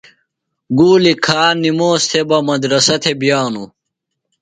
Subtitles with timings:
[0.77, 3.69] گُولیۡ کھا نِموس تھےۡ بہ مدرسہ تھےۡ بِیانوۡ۔